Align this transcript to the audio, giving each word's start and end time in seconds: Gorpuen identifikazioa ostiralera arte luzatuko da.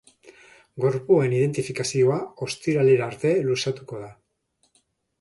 Gorpuen 0.85 1.35
identifikazioa 1.41 2.17
ostiralera 2.49 3.09
arte 3.13 3.37
luzatuko 3.51 4.05
da. 4.09 4.13